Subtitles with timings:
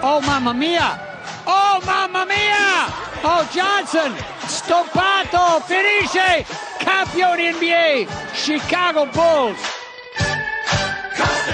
[0.00, 0.96] Oh mamma mia!
[1.44, 2.86] Oh mamma mia!
[3.22, 4.14] Oh Johnson!
[4.46, 5.60] Stoppato!
[5.66, 6.46] Finisce!
[6.78, 8.06] Campioni NBA!
[8.32, 9.58] Chicago Bulls!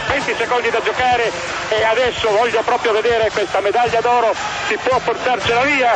[0.09, 1.33] 20 secondi da giocare
[1.71, 4.35] e adesso voglio proprio vedere questa medaglia d'oro,
[4.69, 5.93] si può portarcela via.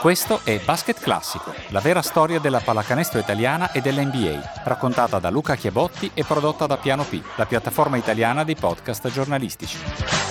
[0.00, 5.56] Questo è Basket Classico, la vera storia della pallacanestro italiana e dell'NBA, raccontata da Luca
[5.56, 10.23] Chiabotti e prodotta da Piano P, la piattaforma italiana dei podcast giornalistici.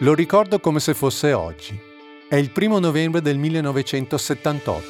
[0.00, 1.80] Lo ricordo come se fosse oggi.
[2.28, 4.82] È il primo novembre del 1978.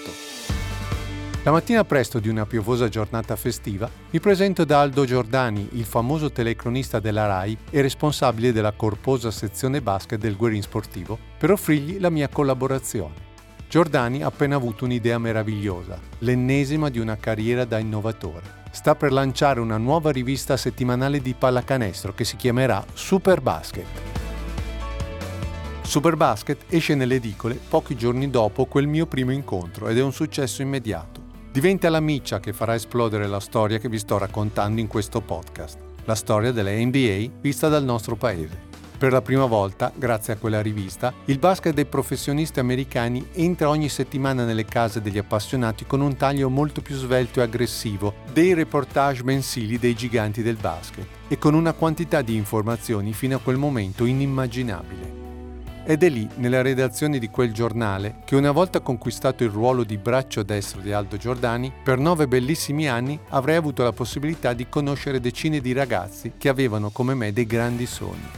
[1.43, 6.33] La mattina presto di una piovosa giornata festiva mi presento da Aldo Giordani, il famoso
[6.33, 12.09] telecronista della RAI e responsabile della corposa sezione basket del Guerin Sportivo, per offrirgli la
[12.09, 13.33] mia collaborazione.
[13.69, 18.63] Giordani ha appena avuto un'idea meravigliosa, l'ennesima di una carriera da innovatore.
[18.71, 24.15] Sta per lanciare una nuova rivista settimanale di pallacanestro che si chiamerà Super Basket.
[25.87, 30.13] Super Basket esce nelle edicole pochi giorni dopo quel mio primo incontro ed è un
[30.13, 31.23] successo immediato.
[31.53, 35.79] Diventa la miccia che farà esplodere la storia che vi sto raccontando in questo podcast,
[36.07, 38.73] la storia della NBA vista dal nostro paese.
[38.97, 43.91] Per la prima volta, grazie a quella rivista, il basket dei professionisti americani entra ogni
[43.91, 49.23] settimana nelle case degli appassionati con un taglio molto più svelto e aggressivo dei reportage
[49.23, 54.07] mensili dei giganti del basket e con una quantità di informazioni fino a quel momento
[54.07, 55.24] inimmaginabile.
[55.87, 59.99] Ed è lì, nella redazione di quel giornale, che una volta conquistato il ruolo di
[59.99, 65.21] braccio destro di Aldo Giordani, per nove bellissimi anni avrei avuto la possibilità di conoscere
[65.21, 68.31] decine di ragazzi che avevano come me dei grandi sogni.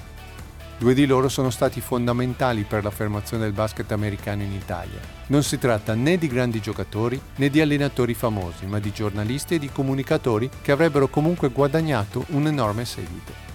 [0.76, 4.98] Due di loro sono stati fondamentali per l'affermazione del basket americano in Italia.
[5.28, 9.58] Non si tratta né di grandi giocatori né di allenatori famosi, ma di giornalisti e
[9.60, 13.45] di comunicatori che avrebbero comunque guadagnato un enorme seguito.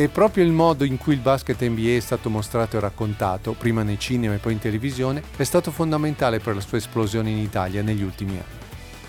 [0.00, 3.82] E proprio il modo in cui il basket NBA è stato mostrato e raccontato, prima
[3.82, 7.82] nei cinema e poi in televisione, è stato fondamentale per la sua esplosione in Italia
[7.82, 8.58] negli ultimi anni.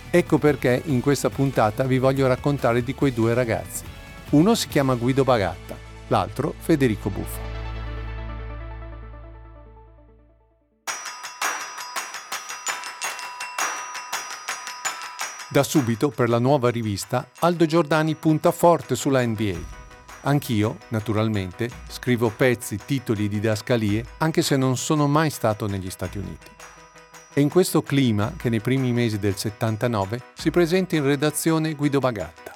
[0.09, 3.85] Ecco perché in questa puntata vi voglio raccontare di quei due ragazzi.
[4.31, 5.77] Uno si chiama Guido Bagatta,
[6.09, 7.39] l'altro Federico Buffa.
[15.47, 19.79] Da subito, per la nuova rivista, Aldo Giordani punta forte sulla NBA
[20.23, 26.19] Anch'io, naturalmente, scrivo pezzi, titoli e didascalie, anche se non sono mai stato negli Stati
[26.19, 26.47] Uniti.
[27.33, 31.99] È in questo clima che nei primi mesi del 79 si presenta in redazione Guido
[31.99, 32.51] Bagatta.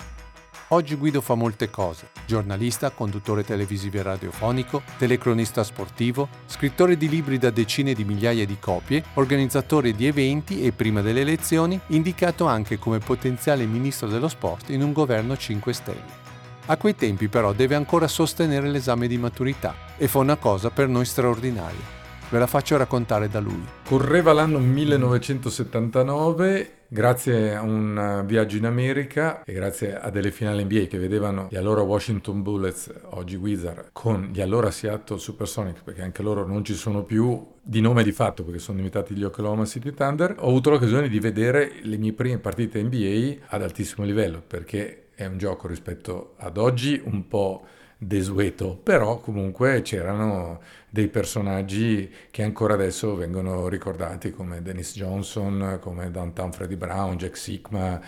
[0.70, 7.38] Oggi Guido fa molte cose, giornalista, conduttore televisivo e radiofonico, telecronista sportivo, scrittore di libri
[7.38, 12.78] da decine di migliaia di copie, organizzatore di eventi e prima delle elezioni indicato anche
[12.78, 16.25] come potenziale ministro dello sport in un governo 5 Stelle.
[16.68, 20.88] A quei tempi però deve ancora sostenere l'esame di maturità e fa una cosa per
[20.88, 21.94] noi straordinaria.
[22.28, 23.64] Ve la faccio raccontare da lui.
[23.86, 30.88] Correva l'anno 1979, grazie a un viaggio in America e grazie a delle finali NBA
[30.88, 36.24] che vedevano gli allora Washington Bullets, oggi Wizard, con gli allora Seattle Supersonics, perché anche
[36.24, 39.94] loro non ci sono più di nome di fatto perché sono diventati gli Oklahoma City
[39.94, 45.02] Thunder, ho avuto l'occasione di vedere le mie prime partite NBA ad altissimo livello, perché
[45.16, 47.66] è un gioco rispetto ad oggi un po'
[47.98, 56.12] desueto, però comunque c'erano dei personaggi che ancora adesso vengono ricordati come Dennis Johnson, come
[56.12, 58.00] Downtown Freddy Brown, Jack Sigma,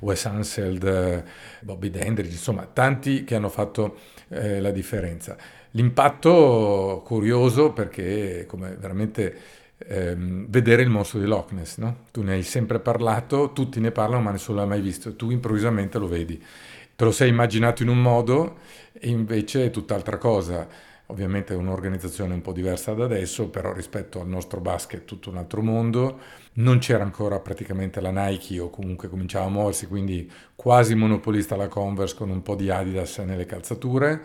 [0.00, 1.24] Wes Anseld,
[1.60, 3.98] Bobby Dandridge, insomma tanti che hanno fatto
[4.28, 5.36] eh, la differenza.
[5.72, 9.36] L'impatto curioso perché come veramente
[9.78, 12.04] ehm, vedere il mostro di Loch Ness, no?
[12.10, 15.98] Tu ne hai sempre parlato, tutti ne parlano ma nessuno l'ha mai visto, tu improvvisamente
[15.98, 16.42] lo vedi.
[16.96, 18.58] Te lo sei immaginato in un modo
[18.92, 20.92] e invece è tutt'altra cosa.
[21.08, 25.36] Ovviamente è un'organizzazione un po' diversa da adesso, però rispetto al nostro basket tutto un
[25.36, 26.18] altro mondo.
[26.54, 31.68] Non c'era ancora praticamente la Nike o comunque cominciava a muoversi, quindi quasi monopolista la
[31.68, 34.22] Converse con un po' di Adidas nelle calzature,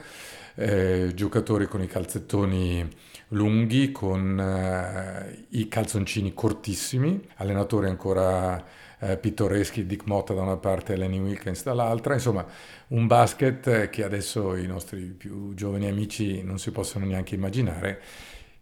[0.59, 2.85] eh, giocatori con i calzettoni
[3.29, 8.61] lunghi con eh, i calzoncini cortissimi, allenatori ancora
[8.99, 12.45] eh, pittoreschi, Dick Motta da una parte e Lenny Wilkins dall'altra, insomma
[12.87, 18.01] un basket che adesso i nostri più giovani amici non si possono neanche immaginare,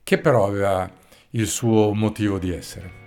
[0.03, 0.87] che però aveva
[1.31, 3.05] il suo motivo di essere.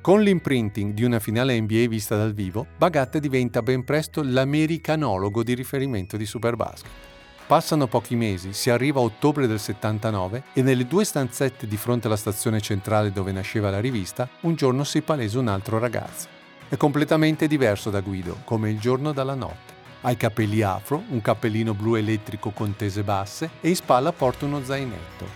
[0.00, 5.52] Con l'imprinting di una finale NBA vista dal vivo, Bagat diventa ben presto l'americanologo di
[5.52, 7.10] riferimento di Superbasket.
[7.50, 12.06] Passano pochi mesi, si arriva a ottobre del 79 e nelle due stanzette di fronte
[12.06, 16.28] alla stazione centrale dove nasceva la rivista, un giorno si palesa un altro ragazzo.
[16.68, 19.72] È completamente diverso da Guido, come il giorno dalla notte.
[20.02, 24.44] Ha i capelli afro, un cappellino blu elettrico con tese basse e in spalla porta
[24.44, 25.26] uno zainetto.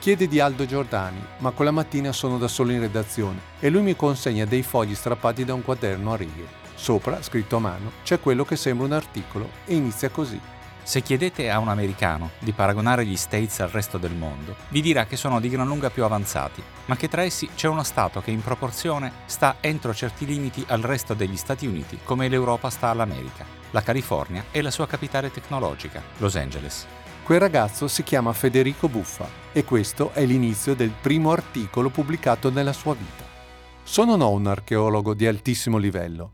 [0.00, 3.96] Chiede di Aldo Giordani, ma quella mattina sono da solo in redazione e lui mi
[3.96, 6.62] consegna dei fogli strappati da un quaderno a righe.
[6.74, 10.38] Sopra, scritto a mano, c'è quello che sembra un articolo e inizia così.
[10.84, 15.06] Se chiedete a un americano di paragonare gli States al resto del mondo, vi dirà
[15.06, 18.30] che sono di gran lunga più avanzati, ma che tra essi c'è uno Stato che
[18.30, 23.46] in proporzione sta entro certi limiti al resto degli Stati Uniti, come l'Europa sta all'America.
[23.70, 26.86] La California è la sua capitale tecnologica, Los Angeles.
[27.24, 32.74] Quel ragazzo si chiama Federico Buffa e questo è l'inizio del primo articolo pubblicato nella
[32.74, 33.24] sua vita.
[33.82, 36.32] Sono no un archeologo di altissimo livello.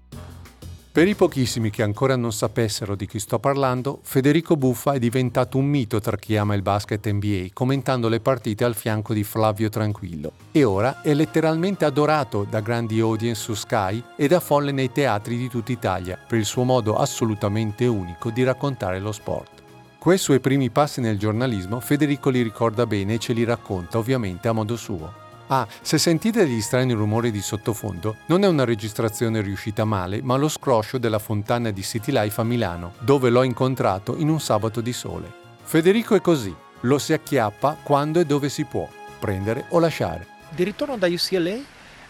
[0.92, 5.56] Per i pochissimi che ancora non sapessero di chi sto parlando, Federico Buffa è diventato
[5.56, 9.68] un mito tra chi ama il basket NBA, commentando le partite al fianco di Flavio
[9.68, 10.32] Tranquillo.
[10.50, 15.36] E ora è letteralmente adorato da grandi audience su Sky e da folle nei teatri
[15.36, 19.62] di tutta Italia per il suo modo assolutamente unico di raccontare lo sport.
[19.96, 24.48] Quei suoi primi passi nel giornalismo Federico li ricorda bene e ce li racconta ovviamente
[24.48, 25.28] a modo suo.
[25.52, 30.36] Ah, se sentite degli strani rumori di sottofondo, non è una registrazione riuscita male, ma
[30.36, 34.80] lo scroscio della fontana di City Life a Milano, dove l'ho incontrato in un sabato
[34.80, 35.28] di sole.
[35.64, 38.88] Federico è così, lo si acchiappa quando e dove si può,
[39.18, 40.24] prendere o lasciare.
[40.50, 41.56] Di ritorno da UCLA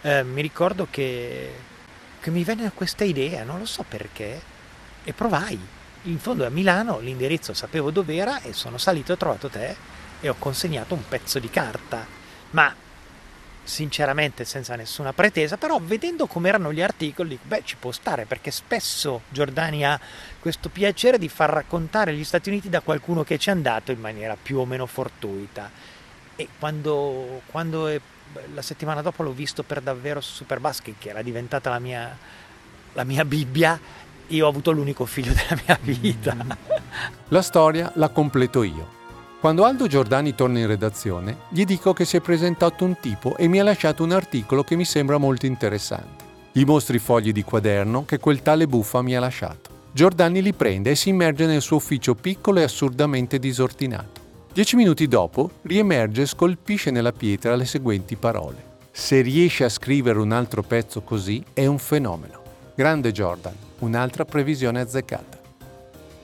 [0.03, 1.51] eh, mi ricordo che,
[2.21, 4.39] che mi venne questa idea, non lo so perché,
[5.03, 5.59] e provai
[6.03, 9.75] in fondo a Milano l'indirizzo sapevo dov'era e sono salito e ho trovato te
[10.21, 12.19] e ho consegnato un pezzo di carta.
[12.51, 12.75] Ma
[13.71, 18.51] sinceramente senza nessuna pretesa, però vedendo come erano gli articoli, beh, ci può stare perché
[18.51, 19.99] spesso Giordani ha
[20.41, 24.01] questo piacere di far raccontare gli Stati Uniti da qualcuno che ci è andato in
[24.01, 25.71] maniera più o meno fortuita.
[26.35, 28.01] E quando, quando è,
[28.53, 32.17] la settimana dopo l'ho visto per davvero su Superbasket, che era diventata la mia,
[32.95, 33.79] la mia Bibbia,
[34.27, 36.37] io ho avuto l'unico figlio della mia vita.
[37.29, 39.00] La storia la completo io.
[39.41, 43.49] Quando Aldo Giordani torna in redazione, gli dico che si è presentato un tipo e
[43.49, 46.25] mi ha lasciato un articolo che mi sembra molto interessante.
[46.53, 49.71] Gli mostri i fogli di quaderno che quel tale buffa mi ha lasciato.
[49.93, 54.21] Giordani li prende e si immerge nel suo ufficio piccolo e assurdamente disordinato.
[54.53, 58.63] Dieci minuti dopo riemerge e scolpisce nella pietra le seguenti parole.
[58.91, 62.43] Se riesce a scrivere un altro pezzo così è un fenomeno.
[62.75, 65.40] Grande Jordan, un'altra previsione azzeccata.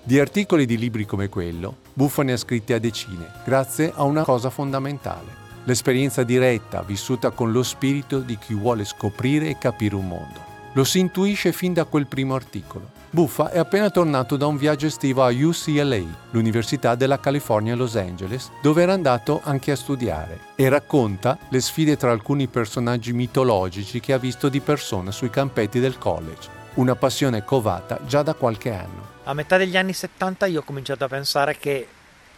[0.06, 4.22] Di articoli di libri come quello, Buffa ne ha scritti a decine, grazie a una
[4.22, 5.26] cosa fondamentale,
[5.64, 10.38] l'esperienza diretta vissuta con lo spirito di chi vuole scoprire e capire un mondo.
[10.74, 12.88] Lo si intuisce fin da quel primo articolo.
[13.10, 17.96] Buffa è appena tornato da un viaggio estivo a UCLA, l'Università della California a Los
[17.96, 23.98] Angeles, dove era andato anche a studiare, e racconta le sfide tra alcuni personaggi mitologici
[23.98, 28.72] che ha visto di persona sui campetti del college, una passione covata già da qualche
[28.72, 29.14] anno.
[29.24, 31.88] A metà degli anni 70 io ho cominciato a pensare che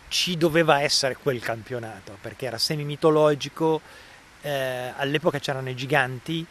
[0.09, 3.81] ci doveva essere quel campionato, perché era semi-mitologico,
[4.43, 6.47] eh, all'epoca c'erano i giganti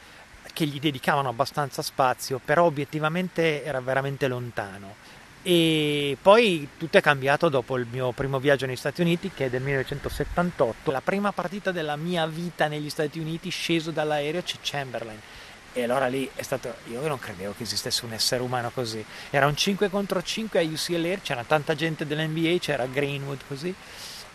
[0.53, 4.95] che gli dedicavano abbastanza spazio, però obiettivamente era veramente lontano.
[5.41, 9.49] E poi tutto è cambiato dopo il mio primo viaggio negli Stati Uniti, che è
[9.49, 10.91] del 1978.
[10.91, 15.19] La prima partita della mia vita negli Stati Uniti, sceso dall'aereo, c'è Chamberlain
[15.77, 19.05] e allora lì è stato, io non credevo che esistesse un essere umano così.
[19.29, 23.73] Era un 5 contro 5 a UCLA, c'era tanta gente dell'NBA, c'era Greenwood così,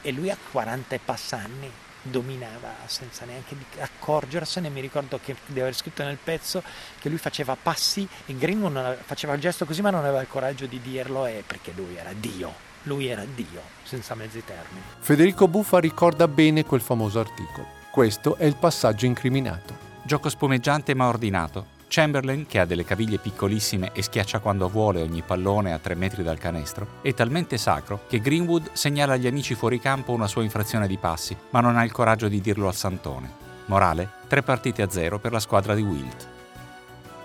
[0.03, 1.69] e lui a 40 e passa anni
[2.01, 4.69] dominava senza neanche accorgersene.
[4.69, 6.63] Mi ricordo che di aver scritto nel pezzo
[7.01, 10.67] che lui faceva passi e Greenwood faceva il gesto così, ma non aveva il coraggio
[10.67, 12.71] di dirlo, e perché lui era Dio.
[12.85, 14.85] Lui era Dio, senza mezzi termini.
[15.01, 17.67] Federico Buffa ricorda bene quel famoso articolo.
[17.91, 19.92] Questo è il passaggio incriminato.
[20.05, 21.81] Gioco spumeggiante ma ordinato.
[21.87, 26.23] Chamberlain, che ha delle caviglie piccolissime e schiaccia quando vuole ogni pallone a tre metri
[26.23, 30.89] dal canestro, è talmente sacro che Greenwood segnala agli amici fuori campo una sua infrazione
[30.89, 33.31] di passi, ma non ha il coraggio di dirlo al Santone.
[33.67, 36.29] Morale, tre partite a zero per la squadra di Wilt.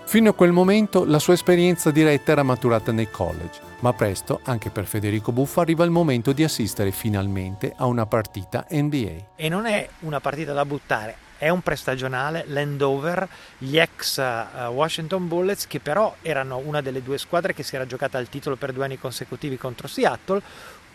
[0.04, 4.70] Fino a quel momento la sua esperienza diretta era maturata nei college, ma presto, anche
[4.70, 9.32] per Federico Buffa, arriva il momento di assistere finalmente a una partita NBA.
[9.36, 13.26] E non è una partita da buttare, è un prestagionale, Landover,
[13.58, 17.86] gli ex uh, Washington Bullets, che però erano una delle due squadre che si era
[17.86, 20.42] giocata il titolo per due anni consecutivi contro Seattle,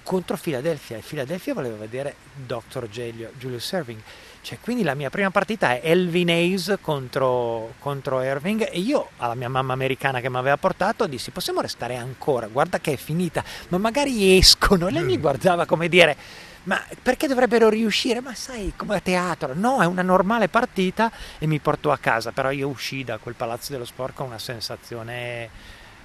[0.04, 0.98] contro Philadelphia.
[0.98, 2.90] E Philadelphia voleva vedere Dr.
[2.90, 4.02] Gelio, Julius Serving.
[4.42, 9.36] Cioè, quindi la mia prima partita è Elvin Hayes contro, contro Irving e io alla
[9.36, 13.42] mia mamma americana che mi aveva portato dissi possiamo restare ancora, guarda che è finita,
[13.70, 14.90] ma magari escono.
[14.90, 16.18] Lei mi guardava come dire
[16.64, 18.22] ma perché dovrebbero riuscire?
[18.22, 22.32] Ma sai, come a teatro, no, è una normale partita e mi portò a casa,
[22.32, 25.50] però io uscì da quel palazzo dello sport con una sensazione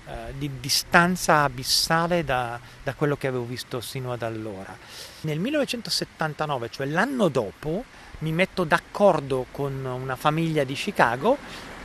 [0.06, 4.76] eh, di distanza abissale da, da quello che avevo visto sino ad allora.
[5.22, 7.84] Nel 1979, cioè l'anno dopo,
[8.20, 11.36] mi metto d'accordo con una famiglia di Chicago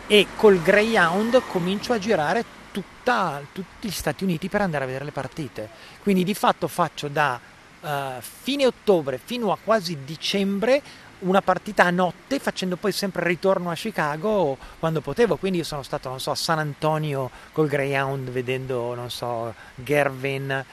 [0.08, 5.06] e col Greyhound comincio a girare tutta, tutti gli Stati Uniti per andare a vedere
[5.06, 5.70] le partite.
[6.02, 7.40] Quindi di fatto faccio da
[7.84, 10.82] uh, fine ottobre fino a quasi dicembre
[11.20, 15.84] una partita a notte facendo poi sempre ritorno a Chicago quando potevo quindi io sono
[15.84, 20.66] stato non so a San Antonio col Greyhound vedendo non so Gervin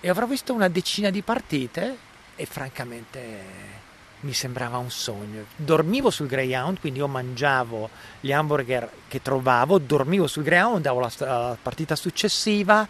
[0.00, 1.96] e avrò visto una decina di partite
[2.36, 3.76] e francamente
[4.20, 5.44] mi sembrava un sogno.
[5.54, 7.88] Dormivo sul Greyhound, quindi io mangiavo
[8.20, 12.86] gli hamburger che trovavo, dormivo sul Greyhound, davo la, la partita successiva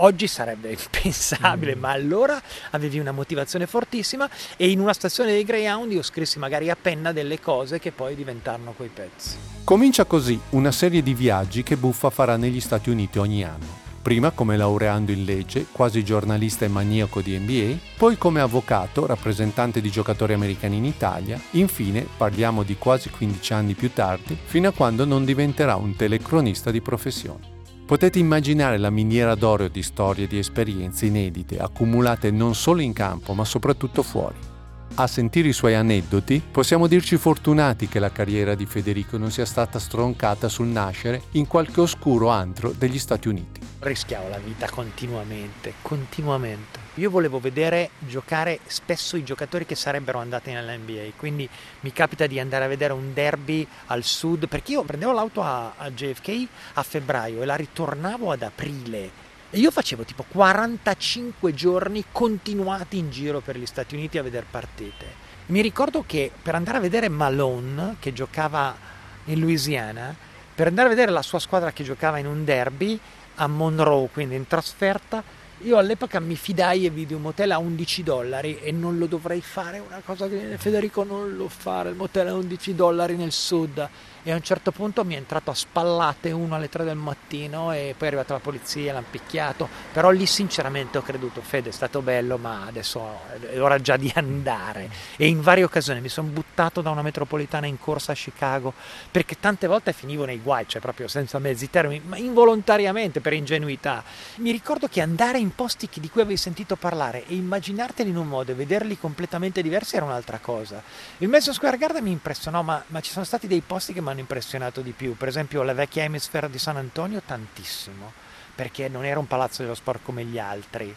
[0.00, 1.80] Oggi sarebbe impensabile, mm.
[1.80, 2.40] ma allora
[2.70, 7.12] avevi una motivazione fortissima e in una stazione dei Greyhound io scrissi magari a penna
[7.12, 9.36] delle cose che poi diventarono quei pezzi.
[9.64, 13.86] Comincia così una serie di viaggi che Buffa farà negli Stati Uniti ogni anno.
[14.00, 19.82] Prima come laureando in legge, quasi giornalista e maniaco di NBA, poi come avvocato, rappresentante
[19.82, 24.72] di giocatori americani in Italia, infine, parliamo di quasi 15 anni più tardi, fino a
[24.72, 27.57] quando non diventerà un telecronista di professione.
[27.88, 32.92] Potete immaginare la miniera d'oro di storie e di esperienze inedite accumulate non solo in
[32.92, 34.57] campo ma soprattutto fuori.
[34.94, 39.44] A sentire i suoi aneddoti possiamo dirci fortunati che la carriera di Federico non sia
[39.44, 43.60] stata stroncata sul nascere in qualche oscuro antro degli Stati Uniti.
[43.78, 46.80] Rischiavo la vita continuamente, continuamente.
[46.94, 51.48] Io volevo vedere giocare spesso i giocatori che sarebbero andati nell'NBA, quindi
[51.80, 55.74] mi capita di andare a vedere un derby al sud, perché io prendevo l'auto a,
[55.76, 59.27] a JFK a febbraio e la ritornavo ad aprile.
[59.50, 64.44] E io facevo tipo 45 giorni continuati in giro per gli Stati Uniti a vedere
[64.50, 65.06] partite.
[65.46, 68.76] Mi ricordo che per andare a vedere Malone, che giocava
[69.24, 70.14] in Louisiana,
[70.54, 73.00] per andare a vedere la sua squadra che giocava in un derby
[73.36, 75.24] a Monroe, quindi in trasferta,
[75.62, 79.40] io all'epoca mi fidai e vidi un motel a 11 dollari e non lo dovrei
[79.40, 83.88] fare, una cosa che Federico non lo fare, il motel a 11 dollari nel sud
[84.28, 87.72] e a un certo punto mi è entrato a spallate uno alle 3 del mattino
[87.72, 91.72] e poi è arrivata la polizia, l'hanno picchiato, però lì sinceramente ho creduto, Fede è
[91.72, 93.20] stato bello ma adesso
[93.50, 97.66] è ora già di andare e in varie occasioni mi sono buttato da una metropolitana
[97.66, 98.74] in corsa a Chicago
[99.10, 104.04] perché tante volte finivo nei guai, cioè proprio senza mezzi termini, ma involontariamente per ingenuità.
[104.36, 108.28] Mi ricordo che andare in posti di cui avevi sentito parlare e immaginarteli in un
[108.28, 110.82] modo e vederli completamente diversi era un'altra cosa.
[111.16, 114.10] Il Madison Square Garden mi impressionò, ma, ma ci sono stati dei posti che mi
[114.10, 115.16] hanno hanno impressionato di più.
[115.16, 118.12] Per esempio la vecchia Hemisphere di San Antonio tantissimo,
[118.54, 120.94] perché non era un palazzo dello sport come gli altri,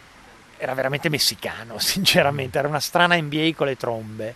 [0.56, 4.34] era veramente messicano, sinceramente, era una strana NBA con le trombe.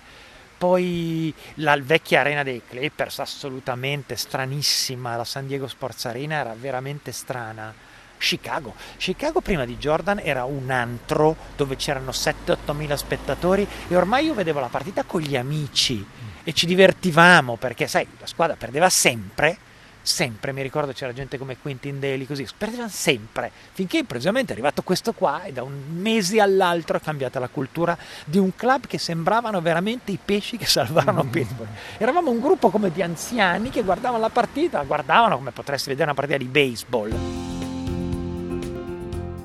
[0.56, 7.12] Poi la vecchia arena dei Clippers, assolutamente stranissima, la San Diego Sports Arena era veramente
[7.12, 7.74] strana.
[8.18, 8.74] Chicago.
[8.96, 14.34] Chicago prima di Jordan era un antro dove c'erano 7-8 mila spettatori e ormai io
[14.34, 16.04] vedevo la partita con gli amici
[16.48, 19.58] e ci divertivamo perché, sai, la squadra perdeva sempre,
[20.00, 24.82] sempre, mi ricordo c'era gente come Quentin Daly così, perdevano sempre, finché improvvisamente è arrivato
[24.82, 28.98] questo qua e da un mese all'altro è cambiata la cultura di un club che
[28.98, 31.28] sembravano veramente i pesci che salvarono mm.
[31.30, 31.70] Pittsburgh.
[31.98, 36.14] Eravamo un gruppo come di anziani che guardavano la partita, guardavano come potresti vedere una
[36.14, 37.55] partita di baseball.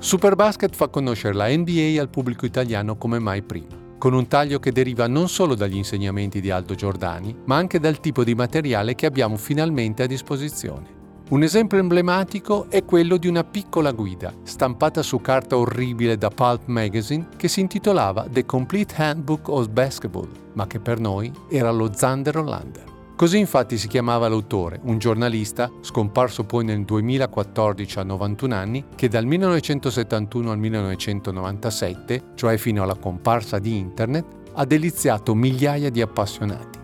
[0.04, 4.72] Superbasket fa conoscere la NBA al pubblico italiano come mai prima con un taglio che
[4.72, 9.06] deriva non solo dagli insegnamenti di Aldo Giordani, ma anche dal tipo di materiale che
[9.06, 10.88] abbiamo finalmente a disposizione.
[11.30, 16.66] Un esempio emblematico è quello di una piccola guida, stampata su carta orribile da Pulp
[16.66, 21.94] Magazine, che si intitolava The Complete Handbook of Basketball, ma che per noi era lo
[21.94, 22.91] Zander Hollander.
[23.22, 29.10] Così infatti si chiamava l'autore, un giornalista, scomparso poi nel 2014 a 91 anni, che
[29.10, 36.80] dal 1971 al 1997, cioè fino alla comparsa di Internet, ha deliziato migliaia di appassionati.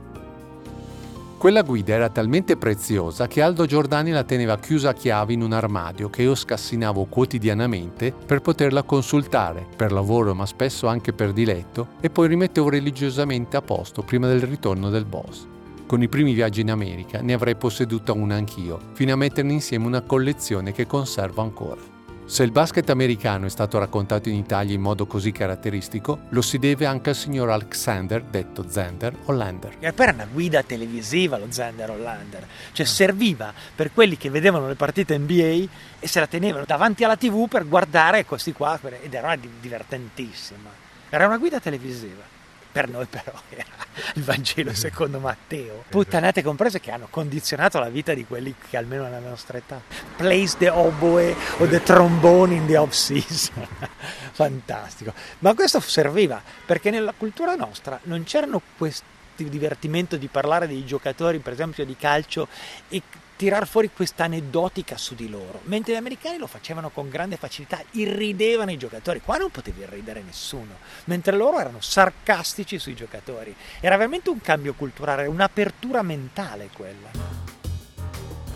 [1.39, 5.53] Quella guida era talmente preziosa che Aldo Giordani la teneva chiusa a chiave in un
[5.53, 11.87] armadio che io scassinavo quotidianamente per poterla consultare, per lavoro ma spesso anche per diletto,
[11.99, 15.55] e poi rimettevo religiosamente a posto prima del ritorno del boss.
[15.87, 19.85] Con i primi viaggi in America ne avrei posseduta una anch'io, fino a metterne insieme
[19.85, 21.79] una collezione che conservo ancora.
[22.25, 26.57] Se il basket americano è stato raccontato in Italia in modo così caratteristico, lo si
[26.57, 29.77] deve anche al signor Alexander, detto Zender Hollander.
[29.79, 34.67] E poi era una guida televisiva lo Zender Hollander, cioè serviva per quelli che vedevano
[34.67, 35.69] le partite NBA
[36.01, 40.69] e se la tenevano davanti alla tv per guardare questi qua ed era divertentissima.
[41.09, 42.35] Era una guida televisiva
[42.77, 43.65] per noi però era
[44.13, 45.83] il Vangelo secondo Matteo.
[45.89, 49.81] Puttanate comprese che hanno condizionato la vita di quelli che almeno nella nostra età.
[50.15, 53.67] Place the oboe o the trombone in the off season.
[54.31, 55.11] Fantastico.
[55.39, 59.03] Ma questo serviva perché nella cultura nostra non c'erano questi
[59.35, 62.47] divertimento di parlare dei giocatori, per esempio di calcio,
[62.89, 63.01] e
[63.37, 67.81] tirar fuori questa aneddotica su di loro, mentre gli americani lo facevano con grande facilità,
[67.91, 70.75] irridevano i giocatori, qua non potevi irridere nessuno,
[71.05, 73.55] mentre loro erano sarcastici sui giocatori.
[73.79, 77.45] Era veramente un cambio culturale, un'apertura mentale quella.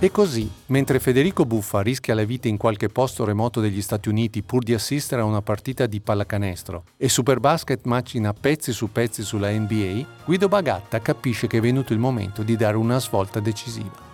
[0.04, 4.42] E così, mentre Federico Buffa rischia la vita in qualche posto remoto degli Stati Uniti
[4.42, 9.52] pur di assistere a una partita di pallacanestro e Superbasket macina pezzi su pezzi sulla
[9.52, 14.11] NBA, Guido Bagatta capisce che è venuto il momento di dare una svolta decisiva.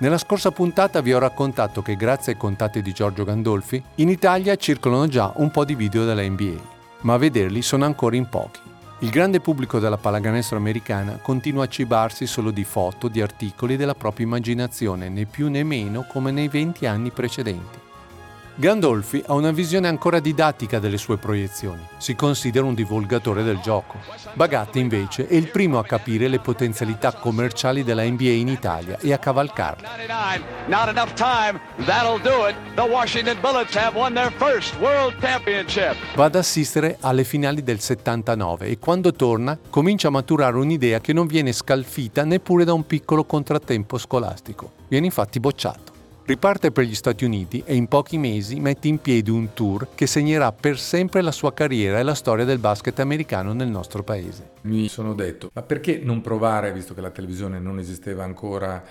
[0.00, 4.54] Nella scorsa puntata vi ho raccontato che grazie ai contatti di Giorgio Gandolfi, in Italia
[4.54, 6.54] circolano già un po' di video della NBA,
[7.00, 8.60] ma a vederli sono ancora in pochi.
[9.00, 13.96] Il grande pubblico della pallacanestro americana continua a cibarsi solo di foto, di articoli della
[13.96, 17.87] propria immaginazione, né più né meno come nei 20 anni precedenti.
[18.60, 21.80] Gandolfi ha una visione ancora didattica delle sue proiezioni.
[21.96, 23.98] Si considera un divulgatore del gioco.
[24.32, 29.12] Bagatta invece è il primo a capire le potenzialità commerciali della NBA in Italia e
[29.12, 29.86] a cavalcarle.
[36.16, 41.12] Va ad assistere alle finali del 79 e quando torna comincia a maturare un'idea che
[41.12, 44.72] non viene scalfita neppure da un piccolo contrattempo scolastico.
[44.88, 45.87] Viene infatti bocciato.
[46.28, 50.06] Riparte per gli Stati Uniti e in pochi mesi mette in piedi un tour che
[50.06, 54.50] segnerà per sempre la sua carriera e la storia del basket americano nel nostro paese.
[54.64, 58.84] Mi sono detto, ma perché non provare, visto che la televisione non esisteva ancora,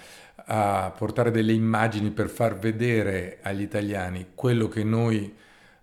[0.48, 5.32] a portare delle immagini per far vedere agli italiani quello che noi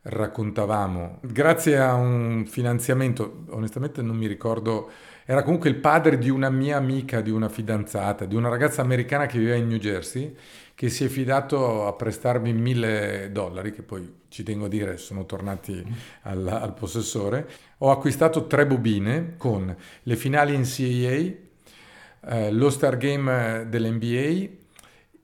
[0.02, 1.20] raccontavamo.
[1.22, 4.90] Grazie a un finanziamento, onestamente non mi ricordo,
[5.24, 9.26] era comunque il padre di una mia amica, di una fidanzata, di una ragazza americana
[9.26, 10.35] che viveva in New Jersey
[10.74, 15.24] che si è fidato a prestarmi mille dollari, che poi ci tengo a dire sono
[15.24, 15.84] tornati
[16.22, 17.48] al, al possessore.
[17.78, 24.62] Ho acquistato tre bobine con le finali NCAA, eh, lo Star Game dell'NBA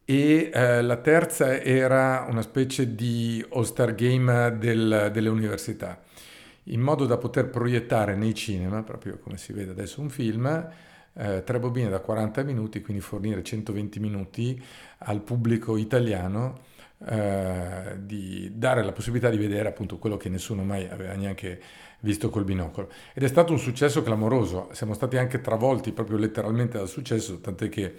[0.04, 6.00] e eh, la terza era una specie di All-Star Game del, delle università,
[6.64, 10.68] in modo da poter proiettare nei cinema, proprio come si vede adesso un film,
[11.14, 14.62] eh, tre bobine da 40 minuti, quindi fornire 120 minuti
[14.98, 16.68] al pubblico italiano
[17.06, 21.60] eh, di dare la possibilità di vedere appunto quello che nessuno mai aveva neanche
[22.00, 22.90] visto col binocolo.
[23.14, 27.68] Ed è stato un successo clamoroso, siamo stati anche travolti proprio letteralmente dal successo, tant'è
[27.68, 27.94] che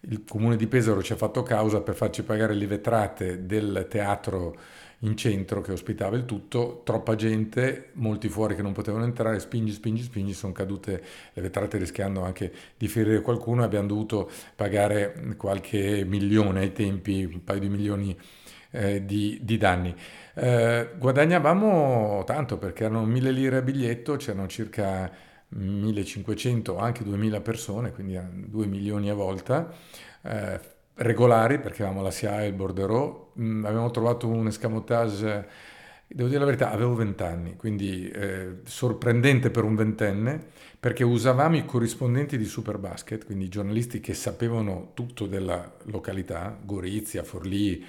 [0.00, 4.56] il comune di Pesaro ci ha fatto causa per farci pagare le vetrate del teatro
[5.00, 9.72] in centro che ospitava il tutto, troppa gente, molti fuori che non potevano entrare, spingi,
[9.72, 16.04] spingi, spingi, sono cadute le vetrate rischiando anche di ferire qualcuno abbiamo dovuto pagare qualche
[16.04, 18.18] milione ai tempi, un paio di milioni
[18.70, 19.94] eh, di, di, danni.
[20.34, 25.10] Eh, guadagnavamo tanto perché erano mille lire a biglietto, c'erano circa
[25.50, 29.72] 1500 o anche 2000 persone, quindi 2 milioni a volta.
[30.22, 35.48] Eh, regolari, perché avevamo la SIA e il borderò, mm, avevamo trovato un escamotage,
[36.06, 40.40] devo dire la verità, avevo 20 anni, quindi eh, sorprendente per un ventenne,
[40.80, 47.22] perché usavamo i corrispondenti di Superbasket, quindi i giornalisti che sapevano tutto della località, Gorizia,
[47.24, 47.84] Forlì,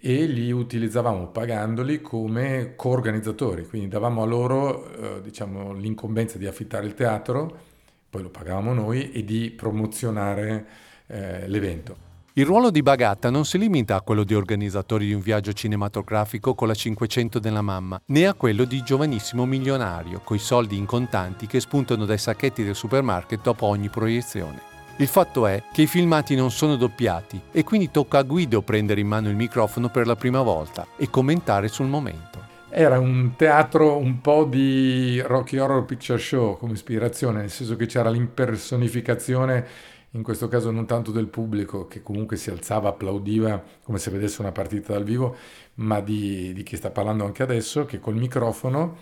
[0.00, 6.86] e li utilizzavamo pagandoli come co-organizzatori, quindi davamo a loro eh, diciamo, l'incombenza di affittare
[6.86, 7.66] il teatro,
[8.10, 10.66] poi lo pagavamo noi, e di promozionare
[11.06, 12.07] eh, l'evento.
[12.38, 16.54] Il ruolo di Bagatta non si limita a quello di organizzatori di un viaggio cinematografico
[16.54, 21.48] con la 500 della mamma, né a quello di giovanissimo milionario, coi soldi in contanti
[21.48, 24.60] che spuntano dai sacchetti del supermarket dopo ogni proiezione.
[24.98, 29.00] Il fatto è che i filmati non sono doppiati e quindi tocca a Guido prendere
[29.00, 32.38] in mano il microfono per la prima volta e commentare sul momento.
[32.70, 37.86] Era un teatro un po' di Rocky Horror Picture Show come ispirazione, nel senso che
[37.86, 43.98] c'era l'impersonificazione in questo caso non tanto del pubblico che comunque si alzava, applaudiva come
[43.98, 45.36] se vedesse una partita dal vivo,
[45.74, 48.96] ma di, di chi sta parlando anche adesso, che col microfono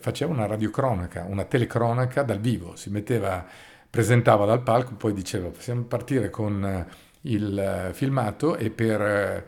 [0.00, 3.46] faceva una radiocronaca, una telecronaca dal vivo, si metteva
[3.92, 6.86] presentava dal palco, poi diceva possiamo partire con eh,
[7.22, 9.46] il eh, filmato e per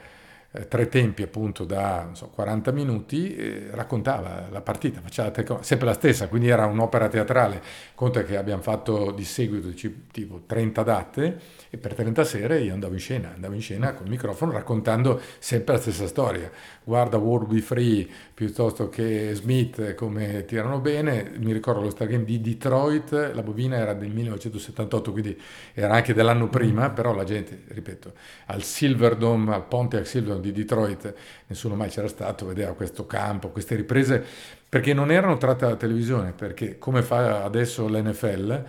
[0.56, 5.86] eh, tre tempi appunto da so, 40 minuti, eh, raccontava la partita, faceva la sempre
[5.86, 7.60] la stessa, quindi era un'opera teatrale.
[7.94, 9.74] Conta che abbiamo fatto di seguito
[10.12, 11.40] tipo 30 date
[11.70, 15.74] e per 30 sere io andavo in scena, andavo in scena col microfono raccontando sempre
[15.74, 16.48] la stessa storia.
[16.84, 22.24] Guarda World Be Free piuttosto che Smith come tirano bene, mi ricordo lo Star Game
[22.24, 25.40] di Detroit, la bobina era del 1978, quindi
[25.72, 28.12] era anche dell'anno prima, però la gente, ripeto,
[28.46, 31.14] al Silverdome, al Pontiac Silverdome di Detroit,
[31.46, 34.22] nessuno mai c'era stato, vedeva questo campo, queste riprese,
[34.68, 38.64] perché non erano tratte dalla televisione, perché come fa adesso l'NFL,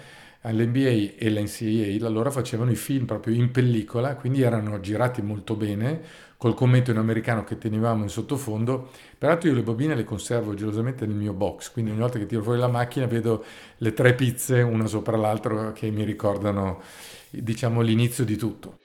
[0.51, 6.01] l'NBA e l'NCAA allora facevano i film proprio in pellicola, quindi erano girati molto bene,
[6.37, 8.89] col commento in americano che tenevamo in sottofondo.
[9.17, 12.43] Peraltro io le bobine le conservo gelosamente nel mio box, quindi ogni volta che tiro
[12.43, 13.43] fuori la macchina vedo
[13.77, 16.81] le tre pizze una sopra l'altra che mi ricordano
[17.29, 18.79] diciamo l'inizio di tutto.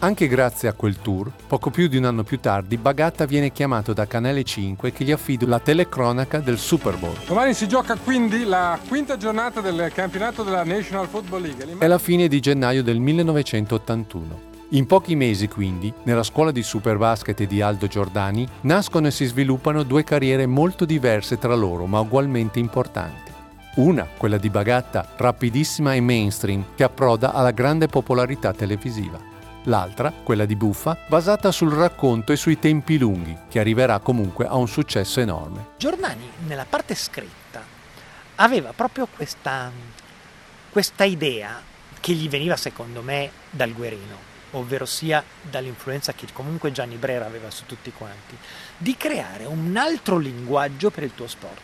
[0.00, 3.94] Anche grazie a quel tour, poco più di un anno più tardi, Bagatta viene chiamato
[3.94, 7.16] da Canale 5 che gli affida la telecronaca del Super Bowl.
[7.26, 11.78] Domani si gioca quindi la quinta giornata del campionato della National Football League.
[11.78, 14.53] È la fine di gennaio del 1981.
[14.70, 19.82] In pochi mesi, quindi, nella scuola di Superbasket di Aldo Giordani, nascono e si sviluppano
[19.82, 23.30] due carriere molto diverse tra loro, ma ugualmente importanti.
[23.76, 29.32] Una, quella di Bagatta, rapidissima e mainstream, che approda alla grande popolarità televisiva
[29.64, 34.56] l'altra, quella di Buffa, basata sul racconto e sui tempi lunghi, che arriverà comunque a
[34.56, 35.68] un successo enorme.
[35.78, 37.62] Giordani, nella parte scritta,
[38.36, 39.70] aveva proprio questa,
[40.70, 41.62] questa idea
[42.00, 47.50] che gli veniva, secondo me, dal Guerino, ovvero sia dall'influenza che comunque Gianni Brera aveva
[47.50, 48.36] su tutti quanti,
[48.76, 51.60] di creare un altro linguaggio per il tuo sport.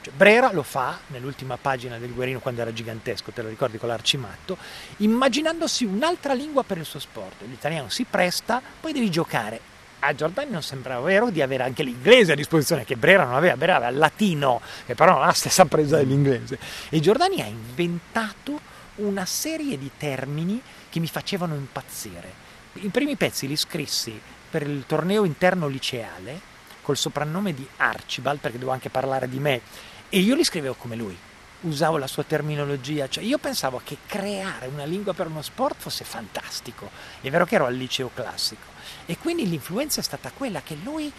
[0.00, 3.88] Cioè, Brera lo fa nell'ultima pagina del Guerino quando era gigantesco, te lo ricordi con
[3.88, 4.56] l'arcimatto,
[4.98, 7.42] immaginandosi un'altra lingua per il suo sport.
[7.46, 9.76] L'italiano si presta, poi devi giocare.
[10.00, 13.56] A Giordani non sembrava vero di avere anche l'inglese a disposizione, che Brera non aveva,
[13.56, 16.56] Brera aveva il latino, che però non ha la stessa presa dell'inglese.
[16.88, 18.60] E Giordani ha inventato
[18.98, 22.46] una serie di termini che mi facevano impazzire.
[22.74, 28.58] I primi pezzi li scrissi per il torneo interno liceale, col soprannome di Archibald, perché
[28.58, 29.60] devo anche parlare di me,
[30.08, 31.16] e io li scrivevo come lui,
[31.62, 36.04] usavo la sua terminologia, cioè io pensavo che creare una lingua per uno sport fosse
[36.04, 38.64] fantastico, è vero che ero al liceo classico,
[39.04, 41.12] e quindi l'influenza è stata quella che lui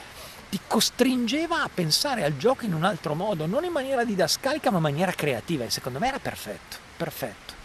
[0.50, 4.78] ti costringeva a pensare al gioco in un altro modo, non in maniera didascalica ma
[4.78, 7.59] in maniera creativa, e secondo me era perfetto, perfetto.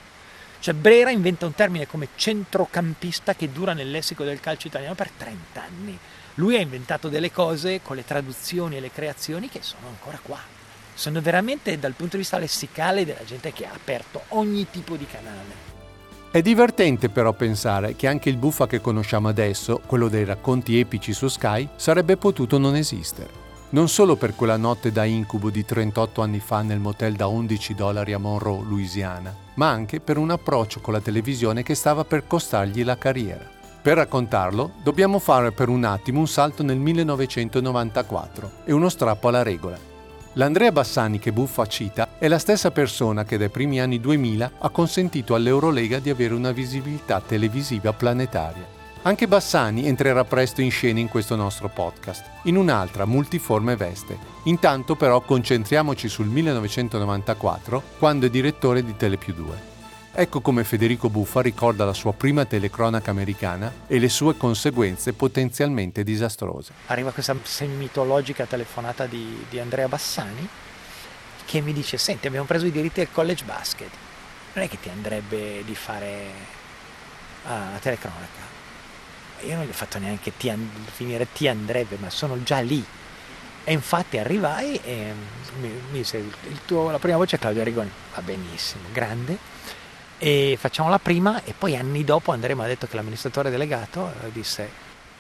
[0.65, 5.11] Cioè Brera inventa un termine come centrocampista che dura nel lessico del calcio italiano per
[5.11, 5.99] 30 anni
[6.37, 10.39] lui ha inventato delle cose con le traduzioni e le creazioni che sono ancora qua.
[10.95, 15.05] Sono veramente dal punto di vista lessicale della gente che ha aperto ogni tipo di
[15.07, 15.55] canale.
[16.31, 21.13] È divertente però pensare che anche il buffa che conosciamo adesso, quello dei racconti epici
[21.13, 23.29] su Sky, sarebbe potuto non esistere.
[23.73, 27.75] Non solo per quella notte da incubo di 38 anni fa nel motel da 11
[27.75, 32.27] dollari a Monroe, Louisiana, ma anche per un approccio con la televisione che stava per
[32.27, 33.51] costargli la carriera.
[33.83, 39.43] Per raccontarlo dobbiamo fare per un attimo un salto nel 1994 e uno strappo alla
[39.43, 39.79] regola.
[40.37, 44.69] L'Andrea Bassani che Buffa cita è la stessa persona che dai primi anni 2000 ha
[44.71, 48.74] consentito all'Eurolega di avere una visibilità televisiva planetaria.
[49.07, 54.17] Anche Bassani entrerà presto in scena in questo nostro podcast, in un'altra multiforme veste.
[54.45, 59.73] Intanto però concentriamoci sul 1994, quando è direttore di Telepiù 2.
[60.15, 66.03] Ecco come Federico Buffa ricorda la sua prima telecronaca americana e le sue conseguenze potenzialmente
[66.03, 66.73] disastrose.
[66.87, 70.49] Arriva questa semi-mitologica telefonata di, di Andrea Bassani
[71.45, 73.91] che mi dice, senti abbiamo preso i diritti del college basket,
[74.55, 76.23] non è che ti andrebbe di fare
[77.45, 78.54] ah, la telecronaca.
[79.47, 82.85] Io non gli ho fatto neanche ti and- finire ti andrebbe, ma sono già lì.
[83.67, 85.13] E infatti arrivai e
[85.61, 89.39] mi, mi disse, il tuo, la prima voce è Claudio Rigoni, va benissimo, grande
[90.19, 94.13] e facciamo la prima e poi anni dopo Andrea mi ha detto che l'amministratore delegato
[94.23, 94.71] eh, disse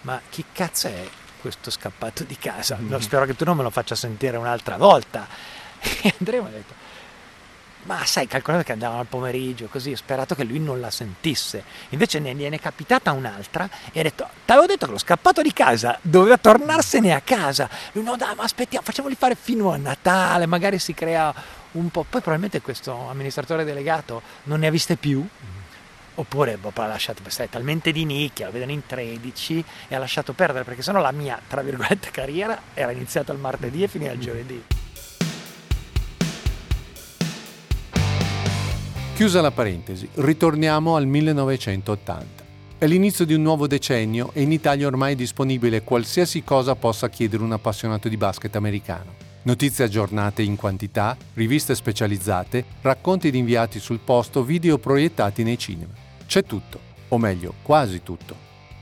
[0.02, 1.08] ma chi cazzo è
[1.40, 2.78] questo scappato di casa?
[2.78, 5.26] No, spero che tu non me lo faccia sentire un'altra volta.
[6.02, 6.72] E Andrea mi ha detto
[7.84, 11.64] ma sai, calcolate che andavano al pomeriggio, così, ho sperato che lui non la sentisse.
[11.90, 15.42] Invece ne gliene è capitata un'altra e ha detto, ti avevo detto che lo scappato
[15.42, 17.68] di casa doveva tornarsene a casa.
[17.92, 21.32] Lui no, dai, ma aspettiamo, facciamoli fare fino a Natale, magari si crea
[21.72, 22.02] un po'.
[22.08, 25.26] Poi probabilmente questo amministratore delegato non ne ha viste più.
[26.16, 30.32] Oppure boh, ha lasciato, è talmente di nicchia, lo vedono in 13 e ha lasciato
[30.32, 34.20] perdere perché sennò la mia, tra virgolette, carriera era iniziata il martedì e finiva il
[34.20, 34.64] giovedì.
[39.14, 42.42] Chiusa la parentesi, ritorniamo al 1980.
[42.76, 47.08] È l'inizio di un nuovo decennio e in Italia ormai è disponibile qualsiasi cosa possa
[47.08, 49.14] chiedere un appassionato di basket americano.
[49.42, 55.92] Notizie aggiornate in quantità, riviste specializzate, racconti di inviati sul posto, video proiettati nei cinema.
[56.26, 58.34] C'è tutto, o meglio, quasi tutto.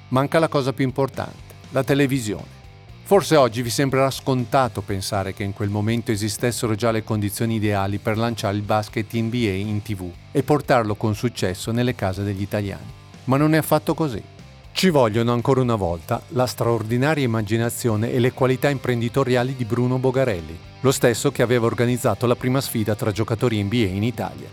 [0.08, 2.61] Manca la cosa più importante, la televisione.
[3.04, 7.98] Forse oggi vi sembrerà scontato pensare che in quel momento esistessero già le condizioni ideali
[7.98, 12.90] per lanciare il basket NBA in tv e portarlo con successo nelle case degli italiani.
[13.24, 14.22] Ma non è affatto così.
[14.70, 20.58] Ci vogliono ancora una volta la straordinaria immaginazione e le qualità imprenditoriali di Bruno Bogarelli,
[20.80, 24.48] lo stesso che aveva organizzato la prima sfida tra giocatori NBA in Italia.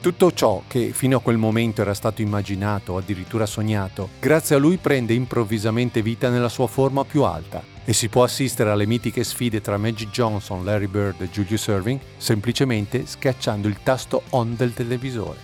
[0.00, 4.58] Tutto ciò che fino a quel momento era stato immaginato o addirittura sognato, grazie a
[4.58, 9.24] lui prende improvvisamente vita nella sua forma più alta e si può assistere alle mitiche
[9.24, 14.72] sfide tra Magic Johnson, Larry Bird e Julius Irving semplicemente schiacciando il tasto on del
[14.72, 15.38] televisore.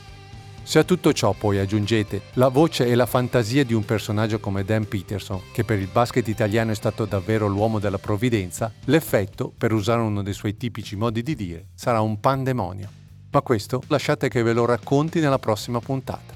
[0.63, 4.63] Se a tutto ciò poi aggiungete la voce e la fantasia di un personaggio come
[4.63, 9.73] Dan Peterson, che per il basket italiano è stato davvero l'uomo della provvidenza, l'effetto, per
[9.73, 12.89] usare uno dei suoi tipici modi di dire, sarà un pandemonio.
[13.33, 16.33] Ma questo lasciate che ve lo racconti nella prossima puntata.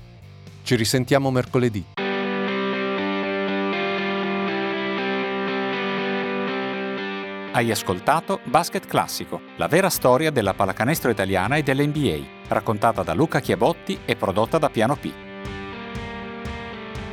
[0.65, 1.85] Ci risentiamo mercoledì.
[7.53, 13.41] Hai ascoltato Basket Classico, la vera storia della pallacanestro italiana e dell'NBA, raccontata da Luca
[13.41, 15.13] Chiabotti e prodotta da Piano P.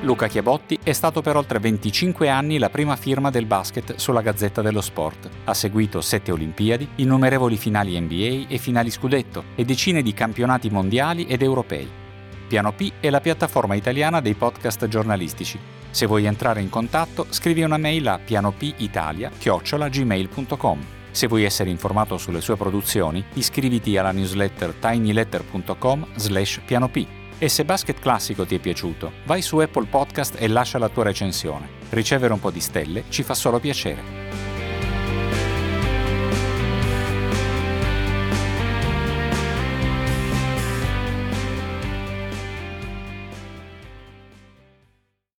[0.02, 4.62] Luca Chiabotti è stato per oltre 25 anni la prima firma del basket sulla Gazzetta
[4.62, 5.28] dello Sport.
[5.46, 11.26] Ha seguito sette Olimpiadi, innumerevoli finali NBA e finali scudetto e decine di campionati mondiali
[11.26, 12.06] ed europei.
[12.48, 15.60] Piano P è la piattaforma italiana dei podcast giornalistici.
[15.92, 20.80] Se vuoi entrare in contatto, scrivi una mail a pianopitalia@gmail.com.
[21.12, 27.06] Se vuoi essere informato sulle sue produzioni, iscriviti alla newsletter tinyletter.com/pianop.
[27.40, 31.04] E se Basket Classico ti è piaciuto, vai su Apple Podcast e lascia la tua
[31.04, 31.68] recensione.
[31.90, 34.47] Ricevere un po' di stelle ci fa solo piacere.